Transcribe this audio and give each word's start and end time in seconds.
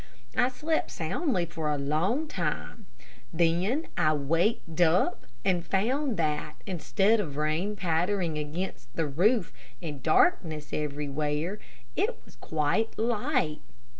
I 0.35 0.49
slept 0.49 0.89
soundly 0.89 1.45
for 1.45 1.69
a 1.69 1.77
long 1.77 2.27
time; 2.27 2.87
then 3.31 3.87
I 3.95 4.13
waked 4.13 4.81
up 4.81 5.27
and 5.45 5.63
found 5.63 6.17
that, 6.17 6.55
instead 6.65 7.19
of 7.19 7.37
rain 7.37 7.75
pattering 7.75 8.35
against 8.35 8.91
the 8.95 9.05
roof, 9.05 9.53
and 9.79 10.01
darkness 10.01 10.73
everywhere, 10.73 11.59
it 11.95 12.17
was 12.25 12.35
quite 12.35 12.97
light. 12.97 13.61